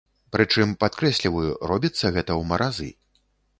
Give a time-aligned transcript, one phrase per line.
[0.35, 2.91] Прычым, падкрэсліваю, робіцца гэта ў маразы.